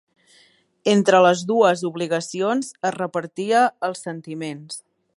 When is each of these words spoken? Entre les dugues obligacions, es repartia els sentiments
Entre 0.93 1.19
les 1.25 1.43
dugues 1.51 1.85
obligacions, 1.91 2.73
es 2.91 2.97
repartia 2.99 3.63
els 3.91 4.07
sentiments 4.09 4.85